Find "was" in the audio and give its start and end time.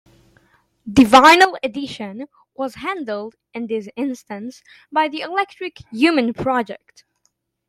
2.55-2.73